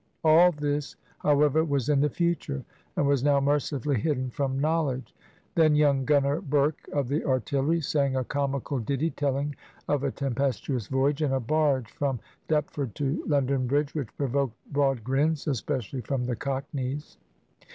[0.23, 2.65] AU this, however, was in the future,
[2.97, 5.13] and was now mercifully hidden from knowl edge.
[5.53, 9.55] Then young Gunner Burke, of the Artillery, sang a comical ditty telling
[9.87, 15.45] of a tempestuous voyage in a barge fromDeptford to London Bridge, which provoked broad grins,
[15.45, 17.17] especially from the Cockneys.